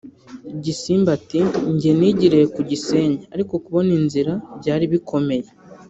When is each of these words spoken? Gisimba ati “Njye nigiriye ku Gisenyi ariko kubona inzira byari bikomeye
Gisimba 0.63 1.09
ati 1.17 1.39
“Njye 1.73 1.91
nigiriye 1.99 2.45
ku 2.53 2.61
Gisenyi 2.69 3.17
ariko 3.33 3.53
kubona 3.63 3.91
inzira 3.99 4.33
byari 4.59 4.85
bikomeye 4.95 5.47